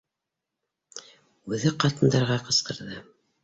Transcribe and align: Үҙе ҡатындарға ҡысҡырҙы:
Үҙе 1.53 1.77
ҡатындарға 1.87 2.41
ҡысҡырҙы: 2.51 3.03